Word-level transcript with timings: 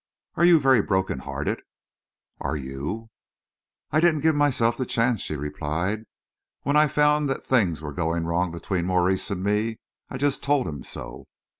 "Are 0.33 0.45
you 0.45 0.59
very 0.59 0.81
broken 0.81 1.19
hearted?" 1.19 1.61
"Are 2.39 2.55
you?" 2.55 3.11
"I 3.91 3.99
didn't 3.99 4.21
give 4.21 4.33
myself 4.33 4.75
the 4.75 4.83
chance," 4.87 5.21
she 5.21 5.35
replied, 5.35 6.05
"When 6.63 6.75
I 6.75 6.87
found 6.87 7.29
that 7.29 7.45
things 7.45 7.83
were 7.83 7.93
going 7.93 8.25
wrong 8.25 8.49
between 8.49 8.87
Maurice 8.87 9.29
and 9.29 9.43
me, 9.43 9.77
I 10.09 10.17
just 10.17 10.41
told 10.41 10.67
him 10.67 10.81
so." 10.83 11.27